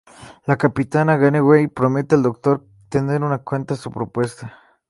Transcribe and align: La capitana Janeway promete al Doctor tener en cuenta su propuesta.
La 0.47 0.57
capitana 0.57 1.19
Janeway 1.19 1.67
promete 1.67 2.15
al 2.15 2.23
Doctor 2.23 2.65
tener 2.89 3.21
en 3.21 3.37
cuenta 3.37 3.75
su 3.75 3.91
propuesta. 3.91 4.57